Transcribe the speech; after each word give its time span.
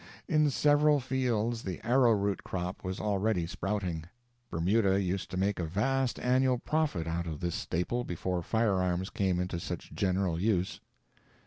In 0.27 0.49
several 0.49 0.99
fields 0.99 1.61
the 1.61 1.79
arrowroot 1.85 2.43
crop 2.43 2.83
was 2.83 2.99
already 2.99 3.45
sprouting. 3.45 4.05
Bermuda 4.49 4.99
used 4.99 5.29
to 5.29 5.37
make 5.37 5.59
a 5.59 5.63
vast 5.63 6.19
annual 6.19 6.57
profit 6.57 7.05
out 7.05 7.27
of 7.27 7.39
this 7.39 7.53
staple 7.53 8.03
before 8.03 8.41
firearms 8.41 9.11
came 9.11 9.39
into 9.39 9.59
such 9.59 9.93
general 9.93 10.39
use. 10.41 10.79